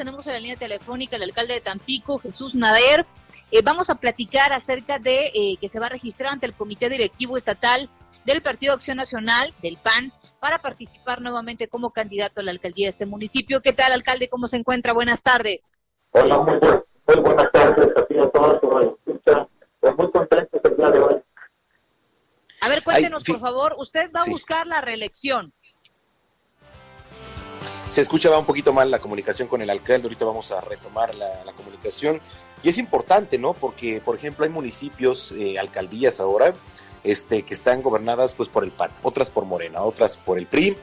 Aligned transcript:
Tenemos 0.00 0.26
en 0.26 0.32
la 0.32 0.38
línea 0.38 0.56
telefónica 0.56 1.16
el 1.16 1.24
alcalde 1.24 1.52
de 1.52 1.60
Tampico, 1.60 2.18
Jesús 2.18 2.54
Nader. 2.54 3.04
Eh, 3.50 3.60
vamos 3.62 3.90
a 3.90 3.96
platicar 3.96 4.50
acerca 4.50 4.98
de 4.98 5.26
eh, 5.34 5.58
que 5.60 5.68
se 5.68 5.78
va 5.78 5.88
a 5.88 5.90
registrar 5.90 6.32
ante 6.32 6.46
el 6.46 6.54
Comité 6.54 6.88
Directivo 6.88 7.36
Estatal 7.36 7.90
del 8.24 8.40
Partido 8.40 8.72
Acción 8.72 8.96
Nacional, 8.96 9.52
del 9.60 9.76
PAN, 9.76 10.10
para 10.40 10.62
participar 10.62 11.20
nuevamente 11.20 11.68
como 11.68 11.90
candidato 11.90 12.40
a 12.40 12.44
la 12.44 12.50
alcaldía 12.50 12.86
de 12.86 12.92
este 12.92 13.04
municipio. 13.04 13.60
¿Qué 13.60 13.74
tal, 13.74 13.92
alcalde? 13.92 14.30
¿Cómo 14.30 14.48
se 14.48 14.56
encuentra? 14.56 14.94
Buenas 14.94 15.20
tardes. 15.20 15.60
Hola, 16.12 16.38
muy, 16.38 16.58
muy 17.06 17.22
buenas 17.22 17.52
tardes 17.52 17.88
a 17.94 18.06
ti 18.06 18.18
a 18.18 18.30
todos. 18.30 18.58
Pues 19.80 19.96
muy 19.98 20.10
contentos 20.12 20.60
el 20.64 20.76
día 20.78 20.90
de 20.92 20.98
hoy. 20.98 21.22
A 22.62 22.68
ver, 22.70 22.82
cuéntenos, 22.82 23.22
por 23.24 23.40
favor, 23.40 23.74
usted 23.76 24.10
va 24.16 24.22
a 24.22 24.30
buscar 24.30 24.66
la 24.66 24.80
reelección. 24.80 25.52
Se 27.90 28.00
escuchaba 28.00 28.38
un 28.38 28.46
poquito 28.46 28.72
mal 28.72 28.88
la 28.88 29.00
comunicación 29.00 29.48
con 29.48 29.62
el 29.62 29.68
alcalde, 29.68 30.04
ahorita 30.04 30.24
vamos 30.24 30.52
a 30.52 30.60
retomar 30.60 31.12
la, 31.16 31.52
comunicación. 31.56 32.20
Y 32.62 32.68
es 32.68 32.78
importante, 32.78 33.36
¿no? 33.36 33.52
Porque, 33.52 34.00
por 34.00 34.14
ejemplo, 34.14 34.44
hay 34.44 34.50
municipios, 34.50 35.32
eh, 35.32 35.58
alcaldías 35.58 36.20
ahora, 36.20 36.54
este, 37.02 37.42
que 37.42 37.52
están 37.52 37.82
gobernadas 37.82 38.34
pues 38.34 38.48
por 38.48 38.62
el 38.62 38.70
PAN, 38.70 38.92
otras 39.02 39.28
por 39.28 39.44
Morena, 39.44 39.82
otras 39.82 40.16
por 40.16 40.38
el 40.38 40.46
PRI, 40.46 40.76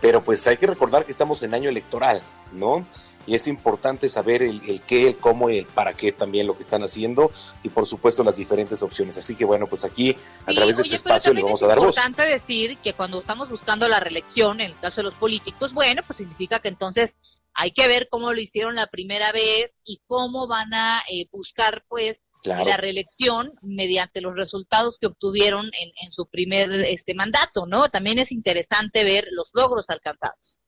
pero 0.00 0.22
pues 0.22 0.46
hay 0.46 0.56
que 0.56 0.68
recordar 0.68 1.04
que 1.04 1.10
estamos 1.10 1.42
en 1.42 1.52
año 1.52 1.68
electoral, 1.68 2.22
¿no? 2.52 2.86
Y 3.26 3.34
es 3.34 3.46
importante 3.46 4.08
saber 4.08 4.42
el, 4.42 4.82
qué, 4.82 5.08
el 5.08 5.16
cómo 5.16 5.50
y 5.50 5.58
el 5.58 5.66
para 5.66 5.94
qué 5.94 6.12
también 6.12 6.46
lo 6.46 6.54
que 6.54 6.62
están 6.62 6.82
haciendo 6.82 7.30
y 7.62 7.68
por 7.68 7.86
supuesto 7.86 8.24
las 8.24 8.36
diferentes 8.36 8.82
opciones. 8.82 9.18
Así 9.18 9.34
que 9.34 9.44
bueno, 9.44 9.66
pues 9.66 9.84
aquí 9.84 10.16
a 10.46 10.52
través 10.52 10.76
de 10.76 10.82
este 10.82 10.94
espacio 10.96 11.32
le 11.32 11.42
vamos 11.42 11.62
a 11.62 11.66
dar 11.66 11.78
voz. 11.78 11.96
Es 11.96 12.04
importante 12.04 12.32
decir 12.32 12.78
que 12.78 12.94
cuando 12.94 13.20
estamos 13.20 13.48
buscando 13.48 13.88
la 13.88 14.00
reelección, 14.00 14.60
en 14.60 14.70
el 14.70 14.78
caso 14.78 15.00
de 15.00 15.04
los 15.04 15.14
políticos, 15.14 15.72
bueno, 15.72 16.02
pues 16.06 16.18
significa 16.18 16.58
que 16.58 16.68
entonces 16.68 17.16
hay 17.54 17.70
que 17.70 17.86
ver 17.86 18.08
cómo 18.10 18.32
lo 18.32 18.40
hicieron 18.40 18.74
la 18.74 18.86
primera 18.86 19.30
vez 19.32 19.74
y 19.84 20.00
cómo 20.06 20.46
van 20.46 20.72
a 20.74 21.02
eh, 21.10 21.26
buscar 21.30 21.84
pues 21.88 22.22
la 22.44 22.76
reelección 22.76 23.52
mediante 23.62 24.20
los 24.20 24.34
resultados 24.34 24.98
que 24.98 25.06
obtuvieron 25.06 25.66
en, 25.66 25.92
en 26.02 26.12
su 26.12 26.26
primer 26.26 26.72
este 26.72 27.14
mandato, 27.14 27.66
¿no? 27.66 27.88
También 27.88 28.18
es 28.18 28.32
interesante 28.32 29.04
ver 29.04 29.28
los 29.30 29.50
logros 29.54 29.88
alcanzados. 29.90 30.58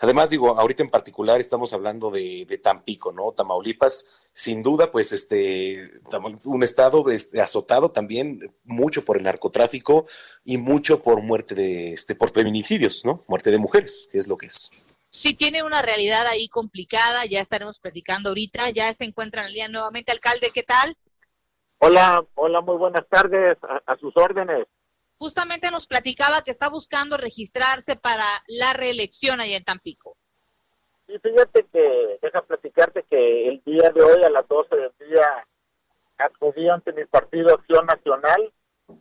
Además, 0.00 0.30
digo, 0.30 0.58
ahorita 0.58 0.82
en 0.82 0.90
particular 0.90 1.40
estamos 1.40 1.72
hablando 1.72 2.10
de, 2.10 2.60
Tampico, 2.62 3.12
¿no? 3.12 3.32
Tamaulipas, 3.32 4.04
sin 4.32 4.62
duda, 4.62 4.90
pues 4.90 5.12
este, 5.12 6.00
un 6.44 6.62
estado 6.62 7.08
este, 7.10 7.40
azotado 7.40 7.90
también 7.90 8.54
mucho 8.64 9.04
por 9.04 9.16
el 9.16 9.24
narcotráfico 9.24 10.06
y 10.44 10.58
mucho 10.58 11.02
por 11.02 11.22
muerte 11.22 11.54
de, 11.54 11.92
este, 11.92 12.14
por 12.14 12.30
feminicidios, 12.30 13.04
¿no? 13.04 13.24
Muerte 13.28 13.50
de 13.50 13.58
mujeres, 13.58 14.08
que 14.10 14.18
es 14.18 14.28
lo 14.28 14.36
que 14.36 14.46
es. 14.46 14.70
Sí, 15.10 15.34
tiene 15.34 15.62
una 15.62 15.82
realidad 15.82 16.26
ahí 16.26 16.48
complicada, 16.48 17.24
ya 17.24 17.40
estaremos 17.40 17.78
platicando 17.80 18.28
ahorita, 18.28 18.70
ya 18.70 18.92
se 18.94 19.04
encuentra 19.04 19.42
en 19.42 19.48
el 19.48 19.54
día 19.54 19.68
nuevamente. 19.68 20.12
Alcalde, 20.12 20.50
¿qué 20.52 20.62
tal? 20.62 20.96
Hola, 21.78 22.24
hola, 22.34 22.60
muy 22.60 22.76
buenas 22.76 23.06
tardes, 23.08 23.56
a 23.62 23.96
sus 23.96 24.16
órdenes 24.16 24.66
justamente 25.18 25.70
nos 25.70 25.86
platicaba 25.86 26.42
que 26.42 26.52
está 26.52 26.68
buscando 26.68 27.16
registrarse 27.16 27.96
para 27.96 28.24
la 28.46 28.72
reelección 28.72 29.40
allá 29.40 29.56
en 29.56 29.64
Tampico. 29.64 30.16
Sí, 31.06 31.18
fíjate 31.22 31.66
que, 31.72 32.18
deja 32.22 32.42
platicarte 32.42 33.02
que 33.04 33.48
el 33.48 33.62
día 33.64 33.90
de 33.90 34.02
hoy 34.02 34.22
a 34.22 34.30
las 34.30 34.46
12 34.46 34.76
del 34.76 34.92
día 35.08 35.46
acudí 36.18 36.68
ante 36.68 36.92
mi 36.92 37.04
partido 37.06 37.54
Acción 37.54 37.86
Nacional 37.86 38.52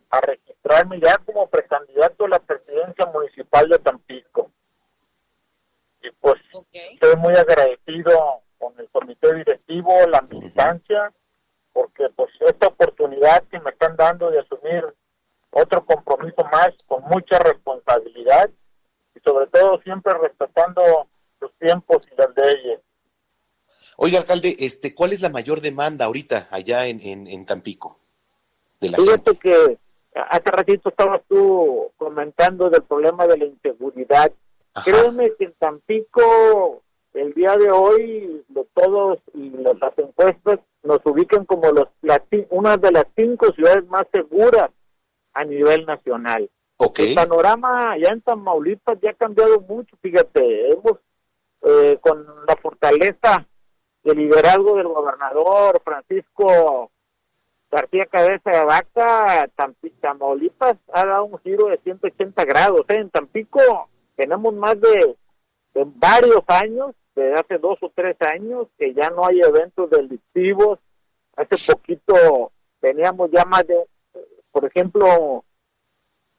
a 0.09 0.21
registrarme 0.21 0.99
ya 0.99 1.17
como 1.25 1.47
precandidato 1.47 2.25
a 2.25 2.29
la 2.29 2.39
presidencia 2.39 3.05
municipal 3.07 3.67
de 3.69 3.79
Tampico. 3.79 4.51
Y 6.01 6.11
pues 6.21 6.35
estoy 6.71 7.15
muy 7.17 7.35
agradecido 7.35 8.41
con 8.57 8.73
el 8.79 8.89
comité 8.89 9.33
directivo, 9.33 9.91
la 10.09 10.21
militancia, 10.21 11.11
porque 11.73 12.09
pues 12.15 12.29
esta 12.39 12.67
oportunidad 12.67 13.43
que 13.49 13.59
me 13.59 13.71
están 13.71 13.95
dando 13.95 14.31
de 14.31 14.39
asumir 14.39 14.85
otro 15.61 15.83
compromiso 15.85 16.43
más 16.51 16.69
con 16.87 17.03
mucha 17.03 17.39
responsabilidad 17.39 18.49
y 19.15 19.19
sobre 19.21 19.47
todo 19.47 19.81
siempre 19.83 20.13
respetando 20.21 21.07
los 21.39 21.51
tiempos 21.59 22.03
y 22.11 22.15
las 22.15 22.29
leyes. 22.35 22.79
Oiga, 23.97 24.19
alcalde, 24.19 24.55
este, 24.59 24.93
¿cuál 24.93 25.13
es 25.13 25.21
la 25.21 25.29
mayor 25.29 25.61
demanda 25.61 26.05
ahorita 26.05 26.47
allá 26.51 26.85
en, 26.85 26.99
en, 27.27 27.45
Tampico? 27.45 27.97
De 28.79 28.91
la 28.91 28.97
Fíjate 28.97 29.35
que 29.37 29.77
hace 30.13 30.51
ratito 30.51 30.89
estabas 30.89 31.21
tú 31.27 31.91
comentando 31.97 32.69
del 32.69 32.83
problema 32.83 33.25
de 33.25 33.37
la 33.37 33.45
inseguridad. 33.45 34.31
Créeme 34.83 35.31
que 35.39 35.45
en 35.45 35.53
Tampico 35.53 36.83
el 37.13 37.33
día 37.33 37.57
de 37.57 37.71
hoy 37.71 38.45
de 38.47 38.67
todos 38.75 39.17
y 39.33 39.49
las 39.49 39.97
encuestas 39.97 40.59
nos 40.83 40.99
ubican 41.05 41.45
como 41.45 41.71
los, 41.71 41.87
una 42.51 42.77
de 42.77 42.91
las 42.91 43.05
cinco 43.15 43.51
ciudades 43.53 43.87
más 43.87 44.05
seguras 44.13 44.69
a 45.37 45.43
nivel 45.43 45.85
nacional. 45.85 46.49
El 46.97 47.15
panorama 47.15 47.95
ya 47.97 48.09
en 48.09 48.21
Tamaulipas 48.21 48.99
ya 49.01 49.11
ha 49.11 49.13
cambiado 49.13 49.61
mucho, 49.61 49.95
fíjate, 50.01 50.71
hemos 50.71 50.99
eh, 51.61 51.97
con 52.01 52.25
la 52.47 52.55
fortaleza 52.55 53.47
del 54.03 54.17
liderazgo 54.17 54.77
del 54.77 54.87
gobernador 54.87 55.81
Francisco 55.83 56.91
García 57.69 58.05
Cabeza 58.05 58.49
de 58.51 58.65
Vaca, 58.65 59.49
Tamaulipas 60.01 60.77
ha 60.93 61.05
dado 61.05 61.25
un 61.25 61.39
giro 61.39 61.67
de 61.67 61.77
180 61.79 62.45
grados. 62.45 62.81
¿eh? 62.89 62.95
En 62.95 63.09
Tampico 63.09 63.59
tenemos 64.15 64.53
más 64.53 64.79
de, 64.79 65.15
de, 65.73 65.83
varios 65.95 66.43
años, 66.47 66.95
de 67.15 67.33
hace 67.33 67.57
dos 67.57 67.77
o 67.81 67.91
tres 67.93 68.15
años, 68.21 68.67
que 68.77 68.93
ya 68.93 69.09
no 69.09 69.25
hay 69.25 69.41
eventos 69.41 69.89
delictivos. 69.89 70.79
Hace 71.35 71.73
poquito 71.73 72.51
teníamos 72.79 73.29
ya 73.31 73.43
más 73.45 73.67
de 73.67 73.85
por 74.57 74.65
ejemplo, 74.65 75.45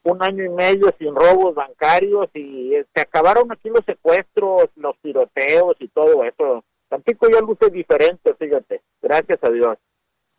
un 0.03 0.23
año 0.25 0.45
y 0.45 0.49
medio 0.49 0.93
sin 0.99 1.15
robos 1.15 1.55
bancarios 1.55 2.29
y 2.35 2.71
se 2.71 2.79
este, 2.81 3.01
acabaron 3.01 3.53
aquí 3.53 3.69
los 3.69 3.85
secuestros, 3.85 4.65
los 4.75 4.99
tiroteos 5.01 5.77
y 5.79 5.87
todo 5.87 6.25
eso. 6.25 6.65
Tampico 6.89 7.29
ya 7.31 7.41
luce 7.41 7.71
diferente, 7.71 8.35
fíjate, 8.35 8.83
gracias 9.01 9.39
a 9.45 9.51
Dios. 9.51 9.79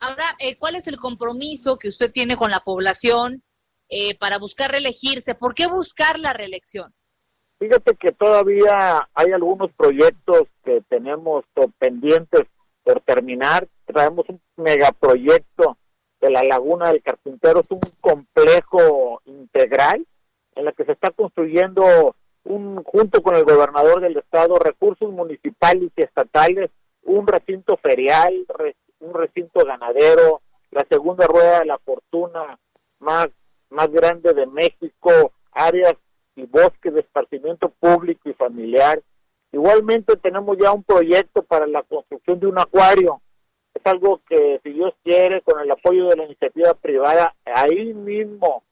Ahora, 0.01 0.25
eh, 0.40 0.57
¿cuál 0.57 0.75
es 0.75 0.90
el 0.90 0.97
compromiso 0.97 1.78
que 1.78 1.88
usted 1.88 2.12
tiene 2.12 2.35
con 2.35 2.51
la 2.51 2.59
población 2.59 3.44
eh, 3.88 4.17
para 4.19 4.40
buscar 4.40 4.72
reelegirse? 4.72 5.35
¿Por 5.35 5.53
qué 5.53 5.67
buscar 5.67 6.19
la 6.19 6.34
reelección? 6.34 6.94
Fíjate 7.59 7.96
que 7.96 8.11
todavía 8.11 9.09
hay 9.13 9.31
algunos 9.31 9.72
proyectos 9.72 10.44
que 10.66 10.81
tenemos 10.90 11.46
pendientes 11.78 12.41
por 12.84 13.00
terminar. 13.00 13.69
Traemos 13.85 14.28
un 14.28 14.41
megaproyecto 14.57 15.78
de 16.22 16.30
la 16.30 16.44
Laguna 16.44 16.90
del 16.90 17.02
Carpintero 17.02 17.62
es 17.62 17.72
un 17.72 17.80
complejo 18.02 19.22
integral 19.25 20.06
en 20.56 20.66
la 20.66 20.72
que 20.72 20.85
se 20.85 20.91
está 20.91 21.12
construyendo 21.12 22.16
un 22.44 22.84
junto 22.84 23.22
con 23.22 23.35
el 23.35 23.44
gobernador 23.44 24.02
del 24.02 24.18
estado 24.18 24.56
recursos 24.56 25.12
municipales 25.12 25.91
y 25.96 26.02
estatales, 26.02 26.72
un 27.03 27.28
recinto 27.28 27.78
ferial, 27.78 28.46
un 28.99 29.14
recinto 29.14 29.66
ganadero, 29.66 30.41
la 30.72 30.85
segunda 30.90 31.26
rueda 31.28 31.59
de 31.59 31.66
la 31.66 31.78
fortuna 31.78 32.59
más 32.99 33.28
más 33.70 33.90
grande 33.91 34.34
de 34.34 34.47
México, 34.47 35.32
áreas 35.52 35.93
y 36.35 36.46
bosques 36.46 36.93
de 36.93 37.02
esparcimiento 37.02 37.70
público 37.70 38.29
y 38.29 38.34
familiar. 38.34 39.02
Igualmente 39.52 40.16
tenemos 40.17 40.58
ya 40.58 40.72
un 40.72 40.84
proyecto 40.84 41.43
para 41.43 41.67
la 41.67 41.84
construcción 41.84 42.40
de 42.40 42.47
un 42.47 42.58
acuario 42.58 43.22
es 43.79 43.91
algo 43.91 44.22
que, 44.28 44.59
si 44.64 44.73
Dios 44.73 44.93
quiere, 45.03 45.41
con 45.41 45.59
el 45.61 45.72
apoyo 45.72 46.08
de 46.08 46.17
la 46.17 46.26
iniciativa 46.26 46.73
privada, 46.73 47.35
ahí 47.46 47.93
mismo 47.93 48.64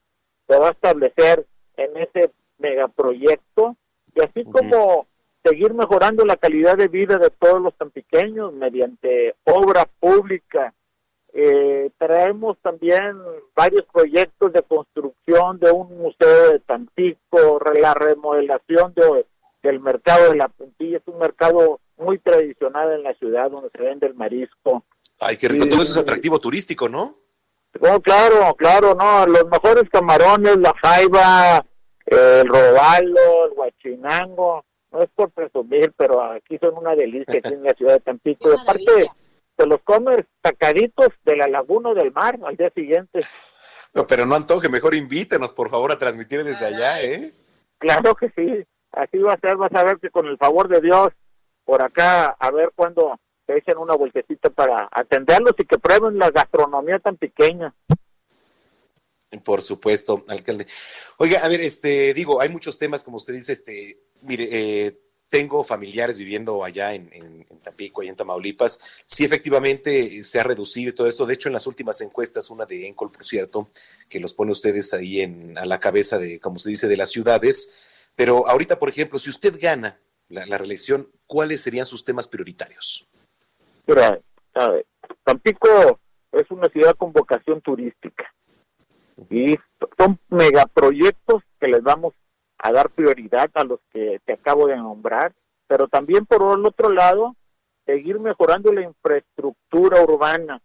se 0.47 0.57
va 0.57 0.69
a 0.69 0.71
establecer 0.71 1.45
en 1.75 1.97
ese 1.97 2.31
megaproyecto 2.57 3.75
y 4.13 4.21
así 4.23 4.43
como 4.45 5.07
seguir 5.43 5.73
mejorando 5.73 6.25
la 6.25 6.37
calidad 6.37 6.75
de 6.75 6.87
vida 6.87 7.17
de 7.17 7.29
todos 7.29 7.61
los 7.61 7.73
tan 7.75 7.91
pequeños 7.91 8.53
mediante 8.53 9.35
obra 9.43 9.87
pública. 9.99 10.73
Eh, 11.33 11.91
traemos 11.97 12.57
también 12.59 13.17
varios 13.55 13.85
proyectos 13.93 14.51
de 14.53 14.63
construcción 14.63 15.59
de 15.59 15.71
un 15.71 15.97
museo 15.97 16.51
de 16.51 16.59
Tampico, 16.59 17.59
la 17.79 17.93
remodelación 17.93 18.93
de 18.95 19.25
del 19.63 19.79
mercado 19.79 20.29
de 20.29 20.37
la 20.37 20.47
puntilla, 20.47 20.97
es 20.97 21.07
un 21.07 21.19
mercado 21.19 21.79
muy 21.97 22.19
tradicional 22.19 22.93
en 22.93 23.03
la 23.03 23.13
ciudad 23.15 23.51
donde 23.51 23.69
se 23.69 23.81
vende 23.81 24.07
el 24.07 24.13
marisco. 24.13 24.83
Ay, 25.19 25.37
qué 25.37 25.47
rico, 25.47 25.67
todo 25.67 25.81
eso 25.81 25.93
es 25.93 25.97
atractivo 25.97 26.39
turístico, 26.39 26.87
¿no? 26.87 27.17
Oh, 27.79 27.99
claro, 27.99 28.55
claro, 28.55 28.95
no, 28.95 29.25
los 29.25 29.47
mejores 29.47 29.89
camarones, 29.91 30.57
la 30.57 30.73
jaiba, 30.81 31.65
el 32.05 32.47
robalo, 32.47 33.45
el 33.45 33.53
guachinango, 33.55 34.65
no 34.91 35.01
es 35.01 35.09
por 35.15 35.31
presumir, 35.31 35.93
pero 35.97 36.21
aquí 36.23 36.57
son 36.59 36.77
una 36.77 36.95
delicia 36.95 37.39
aquí 37.39 37.53
en 37.53 37.63
la 37.63 37.73
ciudad 37.73 37.93
de 37.93 37.99
Tampico. 37.99 38.49
aparte, 38.61 39.11
te 39.55 39.65
los 39.65 39.81
comes 39.83 40.19
sacaditos 40.43 41.09
de 41.25 41.35
la 41.35 41.47
laguna 41.47 41.93
del 41.93 42.11
mar 42.11 42.39
al 42.45 42.55
día 42.55 42.71
siguiente. 42.73 43.21
No, 43.93 44.05
pero 44.05 44.25
no 44.25 44.35
antoje, 44.35 44.69
mejor 44.69 44.95
invítenos 44.95 45.51
por 45.51 45.69
favor 45.69 45.91
a 45.91 45.97
transmitir 45.97 46.43
desde 46.43 46.65
allá, 46.65 47.01
¿eh? 47.01 47.33
Claro 47.79 48.15
que 48.15 48.29
sí, 48.35 48.65
así 48.91 49.17
va 49.19 49.33
a 49.33 49.39
ser, 49.39 49.57
vas 49.57 49.73
a 49.73 49.83
ver 49.83 49.97
que 49.99 50.09
con 50.09 50.27
el 50.27 50.37
favor 50.37 50.67
de 50.67 50.81
Dios, 50.81 51.09
por 51.65 51.81
acá, 51.81 52.35
a 52.39 52.51
ver 52.51 52.71
cuándo 52.75 53.19
te 53.47 53.57
echen 53.57 53.77
una 53.77 53.95
vueltecita 53.95 54.49
para 54.49 54.89
atenderlos 54.91 55.53
y 55.57 55.65
que 55.65 55.79
prueben 55.79 56.19
la 56.19 56.29
gastronomía 56.29 56.99
tan 56.99 57.17
pequeña. 57.17 57.73
Por 59.43 59.61
supuesto, 59.61 60.23
alcalde. 60.27 60.67
Oiga, 61.17 61.39
a 61.39 61.47
ver, 61.47 61.61
este, 61.61 62.13
digo, 62.13 62.39
hay 62.39 62.49
muchos 62.49 62.77
temas, 62.77 63.03
como 63.03 63.17
usted 63.17 63.33
dice, 63.33 63.53
este, 63.53 63.99
mire, 64.21 64.47
eh, 64.51 64.99
tengo 65.29 65.63
familiares 65.63 66.17
viviendo 66.17 66.63
allá 66.63 66.93
en, 66.93 67.09
en, 67.11 67.45
Tampico 67.61 68.03
y 68.03 68.07
en 68.07 68.15
Tamaulipas. 68.15 68.79
Sí, 69.05 69.25
efectivamente 69.25 70.23
se 70.23 70.39
ha 70.39 70.43
reducido 70.43 70.93
todo 70.93 71.07
eso. 71.07 71.25
De 71.25 71.33
hecho, 71.33 71.49
en 71.49 71.53
las 71.53 71.67
últimas 71.67 71.99
encuestas, 72.01 72.49
una 72.49 72.65
de 72.65 72.87
Encol, 72.87 73.11
por 73.11 73.25
cierto, 73.25 73.69
que 74.07 74.19
los 74.19 74.33
pone 74.33 74.51
ustedes 74.51 74.93
ahí 74.93 75.21
en, 75.21 75.57
a 75.57 75.65
la 75.65 75.79
cabeza 75.79 76.17
de, 76.17 76.39
como 76.39 76.59
se 76.59 76.69
dice, 76.69 76.87
de 76.87 76.95
las 76.95 77.11
ciudades. 77.11 77.69
Pero 78.15 78.47
ahorita, 78.47 78.79
por 78.79 78.89
ejemplo, 78.89 79.19
si 79.19 79.29
usted 79.29 79.59
gana 79.59 79.99
la, 80.29 80.57
reelección, 80.57 81.11
¿cuáles 81.25 81.61
serían 81.61 81.85
sus 81.85 82.03
temas 82.03 82.27
prioritarios? 82.27 83.07
Mira, 83.87 84.19
Tampico 85.23 85.99
es 86.31 86.51
una 86.51 86.67
ciudad 86.67 86.95
con 86.95 87.13
vocación 87.13 87.61
turística 87.61 88.25
y 89.29 89.57
son 89.97 90.19
megaproyectos 90.29 91.43
que 91.59 91.67
les 91.67 91.81
vamos 91.81 92.13
a 92.57 92.71
dar 92.71 92.89
prioridad 92.89 93.49
a 93.53 93.63
los 93.63 93.79
que 93.91 94.19
te 94.25 94.33
acabo 94.33 94.67
de 94.67 94.75
nombrar, 94.75 95.33
pero 95.67 95.87
también 95.87 96.25
por 96.25 96.57
el 96.57 96.65
otro 96.65 96.89
lado, 96.89 97.35
seguir 97.85 98.19
mejorando 98.19 98.73
la 98.73 98.81
infraestructura 98.81 100.01
urbana. 100.01 100.61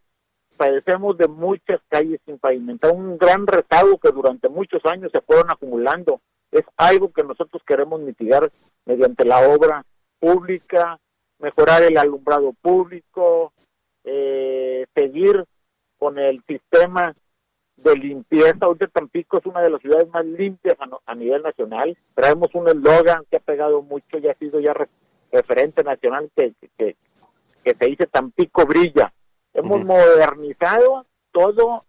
Padecemos 0.57 1.17
de 1.17 1.29
muchas 1.29 1.81
calles 1.89 2.21
sin 2.27 2.39
pavimentar, 2.39 2.93
un 2.93 3.19
gran 3.19 3.47
rezago 3.47 3.99
que 3.99 4.11
durante 4.11 4.49
muchos 4.49 4.85
años 4.85 5.11
se 5.13 5.21
fueron 5.21 5.51
acumulando. 5.51 6.21
Es 6.51 6.65
algo 6.77 7.13
que 7.13 7.23
nosotros 7.23 7.63
queremos 7.67 8.01
mitigar 8.01 8.51
mediante 8.85 9.25
la 9.25 9.41
obra 9.49 9.85
pública, 10.19 10.99
mejorar 11.43 11.83
el 11.83 11.99
alumbrado 11.99 12.55
público, 12.63 13.53
eh, 14.05 14.87
seguir 14.95 15.45
con 15.99 16.19
el 16.19 16.43
sistema 16.47 17.15
de 17.77 17.97
limpieza. 17.97 18.59
Ahorita 18.61 18.87
Tampico 18.87 19.39
es 19.39 19.47
una 19.47 19.61
de 19.61 19.71
las 19.71 19.81
ciudades 19.81 20.09
más 20.09 20.25
limpias 20.25 20.77
a, 21.05 21.15
nivel 21.15 21.43
nacional. 21.43 21.99
Traemos 22.15 22.49
un 22.55 22.69
eslogan 22.69 23.25
que 23.29 23.37
ha 23.37 23.41
pegado 23.41 23.83
mucho 23.83 24.19
y 24.19 24.29
ha 24.29 24.35
sido 24.35 24.61
ya 24.61 24.73
referente 25.33 25.83
nacional 25.83 26.31
que, 26.37 26.55
que, 26.79 26.97
que, 27.65 27.75
se 27.75 27.87
dice 27.87 28.07
Tampico 28.07 28.65
brilla. 28.65 29.13
Hemos 29.53 29.85
modernizado 29.85 31.07
todos 31.33 31.83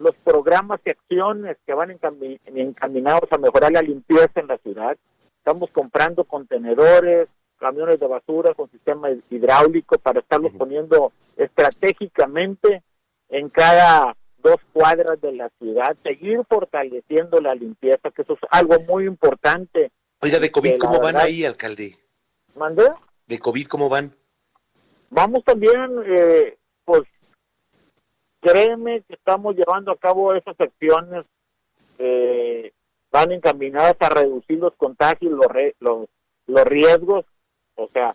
los 0.00 0.14
programas 0.16 0.80
y 0.84 0.90
acciones 0.90 1.58
que 1.64 1.74
van 1.74 1.90
encaminados 1.90 3.30
a 3.30 3.38
mejorar 3.38 3.70
la 3.72 3.82
limpieza 3.82 4.40
en 4.40 4.48
la 4.48 4.58
ciudad. 4.58 4.96
Estamos 5.38 5.70
comprando 5.70 6.24
contenedores, 6.24 7.28
camiones 7.60 8.00
de 8.00 8.06
basura 8.06 8.54
con 8.54 8.70
sistema 8.70 9.08
hidráulico 9.28 9.98
para 9.98 10.20
estarlos 10.20 10.52
poniendo 10.56 11.12
estratégicamente 11.36 12.82
en 13.28 13.48
cada 13.50 14.16
dos 14.42 14.56
cuadras 14.72 15.20
de 15.20 15.32
la 15.32 15.50
ciudad, 15.58 15.96
seguir 16.02 16.40
fortaleciendo 16.48 17.40
la 17.40 17.54
limpieza, 17.54 18.10
que 18.10 18.22
eso 18.22 18.32
es 18.32 18.40
algo 18.50 18.80
muy 18.80 19.06
importante. 19.06 19.92
Oiga, 20.20 20.38
de 20.38 20.50
COVID, 20.50 20.78
¿cómo 20.78 21.00
van 21.00 21.16
ahí, 21.16 21.44
alcalde? 21.44 21.96
¿Mandé? 22.56 22.90
¿De 23.26 23.38
COVID 23.38 23.66
cómo 23.66 23.88
van? 23.88 24.14
Vamos 25.10 25.44
también, 25.44 26.02
eh, 26.06 26.56
pues, 26.84 27.02
créeme 28.40 29.02
que 29.02 29.14
estamos 29.14 29.54
llevando 29.54 29.92
a 29.92 29.98
cabo 29.98 30.34
esas 30.34 30.58
acciones 30.58 31.26
que 31.98 32.72
van 33.10 33.32
encaminadas 33.32 33.96
a 34.00 34.08
reducir 34.08 34.58
los 34.58 34.74
contagios, 34.76 35.32
los, 35.32 35.46
los, 35.80 36.08
los 36.46 36.64
riesgos, 36.64 37.24
o 37.80 37.88
sea, 37.92 38.14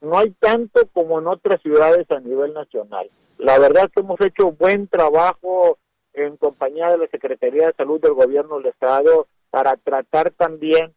no 0.00 0.16
hay 0.18 0.30
tanto 0.40 0.86
como 0.92 1.18
en 1.18 1.26
otras 1.26 1.60
ciudades 1.62 2.10
a 2.10 2.20
nivel 2.20 2.54
nacional. 2.54 3.08
La 3.38 3.58
verdad 3.58 3.84
es 3.86 3.92
que 3.92 4.00
hemos 4.00 4.20
hecho 4.20 4.52
buen 4.52 4.88
trabajo 4.88 5.78
en 6.14 6.36
compañía 6.36 6.88
de 6.88 6.98
la 6.98 7.06
Secretaría 7.08 7.66
de 7.66 7.74
Salud 7.74 8.00
del 8.00 8.14
Gobierno 8.14 8.56
del 8.56 8.66
Estado 8.66 9.26
para 9.50 9.76
tratar 9.76 10.30
también 10.30 10.94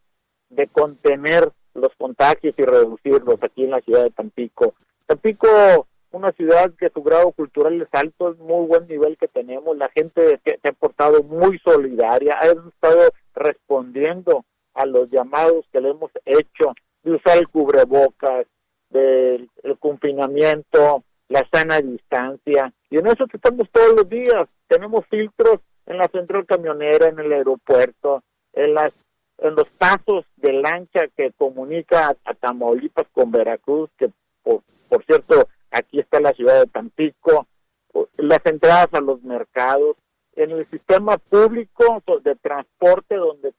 de 0.49 0.67
contener 0.67 1.51
los 1.73 1.91
contagios 1.97 2.53
y 2.57 2.63
reducirlos 2.63 3.41
aquí 3.41 3.63
en 3.63 3.71
la 3.71 3.81
ciudad 3.81 4.03
de 4.03 4.11
Tampico. 4.11 4.73
Tampico, 5.05 5.87
una 6.11 6.31
ciudad 6.33 6.71
que 6.77 6.89
su 6.89 7.01
grado 7.01 7.31
cultural 7.31 7.81
es 7.81 7.87
alto, 7.91 8.31
es 8.31 8.37
muy 8.39 8.67
buen 8.67 8.87
nivel 8.87 9.17
que 9.17 9.27
tenemos, 9.27 9.77
la 9.77 9.89
gente 9.89 10.39
se, 10.43 10.67
ha 10.67 10.71
portado 10.73 11.23
muy 11.23 11.59
solidaria, 11.59 12.37
ha 12.39 12.47
estado 12.47 13.11
respondiendo 13.33 14.43
a 14.73 14.85
los 14.85 15.09
llamados 15.09 15.65
que 15.71 15.81
le 15.81 15.89
hemos 15.89 16.11
hecho 16.25 16.73
de 17.03 17.11
usar 17.13 17.37
el 17.37 17.47
cubrebocas, 17.47 18.45
del 18.89 19.49
confinamiento, 19.79 21.03
la 21.29 21.47
sana 21.51 21.79
distancia, 21.79 22.73
y 22.89 22.97
en 22.97 23.07
eso 23.07 23.25
estamos 23.31 23.69
todos 23.69 23.93
los 23.95 24.09
días. 24.09 24.47
Tenemos 24.67 25.05
filtros 25.09 25.59
en 25.85 25.97
la 25.97 26.07
central 26.09 26.45
camionera, 26.45 27.07
en 27.07 27.19
el 27.19 27.31
aeropuerto, 27.31 28.23
en 28.53 28.73
las 28.73 28.91
en 29.41 29.55
los 29.55 29.67
pasos 29.71 30.25
de 30.35 30.53
lancha 30.53 31.07
que 31.17 31.31
comunica 31.31 32.15
a, 32.25 32.33
Tamaulipas 32.35 33.07
con 33.11 33.31
Veracruz, 33.31 33.89
que 33.97 34.11
por, 34.43 34.61
por 34.87 35.03
cierto 35.05 35.47
aquí 35.71 35.99
está 35.99 36.19
la 36.19 36.31
ciudad 36.33 36.59
de 36.59 36.67
Tampico, 36.67 37.47
las 38.17 38.39
entradas 38.45 38.89
a 38.93 39.01
los 39.01 39.23
mercados, 39.23 39.97
en 40.35 40.51
el 40.51 40.69
sistema 40.69 41.17
público 41.17 42.01
de 42.23 42.35
transporte 42.35 43.15
donde 43.15 43.53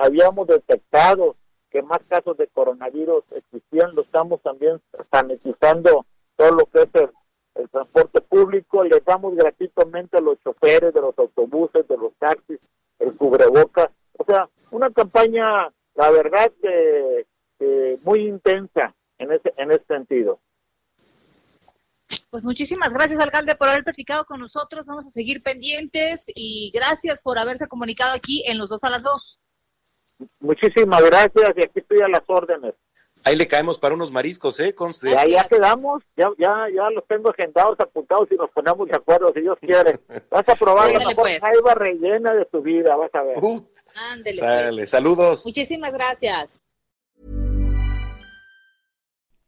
habíamos 0.00 0.46
detectado 0.46 1.36
que 1.78 1.82
más 1.82 2.00
casos 2.08 2.36
de 2.36 2.48
coronavirus 2.48 3.22
existían, 3.30 3.94
lo 3.94 4.02
estamos 4.02 4.42
también 4.42 4.80
sanitizando 5.12 6.06
todo 6.34 6.50
lo 6.50 6.66
que 6.66 6.82
es 6.82 6.88
el, 6.94 7.68
transporte 7.70 8.20
público, 8.20 8.84
le 8.84 9.00
damos 9.04 9.34
gratuitamente 9.34 10.16
a 10.16 10.20
los 10.20 10.40
choferes 10.42 10.94
de 10.94 11.00
los 11.00 11.16
autobuses, 11.18 11.86
de 11.88 11.96
los 11.96 12.12
taxis, 12.18 12.58
el 13.00 13.16
cubrebocas. 13.16 13.90
O 14.16 14.24
sea, 14.24 14.48
una 14.70 14.90
campaña, 14.90 15.44
la 15.94 16.10
verdad, 16.10 16.52
que, 16.62 17.26
muy 18.02 18.28
intensa 18.28 18.94
en 19.18 19.32
ese, 19.32 19.52
en 19.56 19.72
ese 19.72 19.84
sentido. 19.86 20.38
Pues 22.30 22.44
muchísimas 22.44 22.92
gracias, 22.92 23.20
alcalde, 23.20 23.56
por 23.56 23.68
haber 23.68 23.82
platicado 23.84 24.24
con 24.24 24.38
nosotros. 24.40 24.86
Vamos 24.86 25.08
a 25.08 25.10
seguir 25.10 25.42
pendientes 25.42 26.26
y 26.34 26.70
gracias 26.72 27.20
por 27.20 27.38
haberse 27.38 27.66
comunicado 27.66 28.12
aquí 28.14 28.44
en 28.46 28.58
los 28.58 28.68
dos 28.68 28.82
a 28.82 28.90
las 28.90 29.02
dos. 29.02 29.38
Muchísimas 30.40 31.02
gracias 31.02 31.52
y 31.56 31.62
aquí 31.62 31.80
estoy 31.80 32.00
a 32.00 32.08
las 32.08 32.22
órdenes. 32.26 32.74
Ahí 33.24 33.36
le 33.36 33.46
caemos 33.46 33.78
para 33.78 33.94
unos 33.94 34.12
mariscos, 34.12 34.60
¿eh? 34.60 34.74
Ya, 35.02 35.26
ya 35.26 35.48
quedamos, 35.48 36.02
ya, 36.16 36.30
ya, 36.38 36.66
ya 36.74 36.88
los 36.90 37.06
tengo 37.06 37.30
agendados, 37.30 37.78
apuntados 37.80 38.28
y 38.30 38.36
nos 38.36 38.50
ponemos 38.50 38.88
de 38.88 38.96
acuerdo 38.96 39.32
si 39.34 39.40
Dios 39.40 39.58
quiere. 39.60 39.98
Vas 40.30 40.48
a 40.48 40.54
probar 40.54 40.90
la 40.92 40.98
mejor 41.00 41.16
pues. 41.16 41.40
rellena 41.74 42.32
de 42.34 42.44
tu 42.46 42.62
vida, 42.62 42.96
vas 42.96 43.14
a 43.14 43.22
ver. 43.22 43.38
Ándele, 44.12 44.76
pues. 44.76 44.90
saludos. 44.90 45.44
Muchísimas 45.44 45.92
gracias. 45.92 46.48